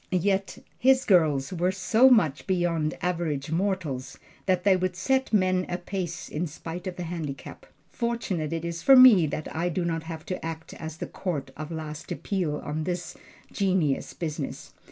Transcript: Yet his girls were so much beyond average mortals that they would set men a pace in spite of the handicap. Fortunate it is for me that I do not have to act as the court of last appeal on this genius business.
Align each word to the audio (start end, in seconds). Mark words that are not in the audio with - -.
Yet 0.09 0.57
his 0.79 1.05
girls 1.05 1.53
were 1.53 1.71
so 1.71 2.09
much 2.09 2.47
beyond 2.47 2.97
average 3.03 3.51
mortals 3.51 4.17
that 4.47 4.63
they 4.63 4.75
would 4.75 4.95
set 4.95 5.31
men 5.31 5.63
a 5.69 5.77
pace 5.77 6.27
in 6.27 6.47
spite 6.47 6.87
of 6.87 6.95
the 6.95 7.03
handicap. 7.03 7.67
Fortunate 7.91 8.51
it 8.51 8.65
is 8.65 8.81
for 8.81 8.95
me 8.95 9.27
that 9.27 9.55
I 9.55 9.69
do 9.69 9.85
not 9.85 10.01
have 10.05 10.25
to 10.25 10.43
act 10.43 10.73
as 10.73 10.97
the 10.97 11.05
court 11.05 11.51
of 11.55 11.69
last 11.71 12.11
appeal 12.11 12.55
on 12.65 12.83
this 12.85 13.15
genius 13.51 14.15
business. 14.15 14.73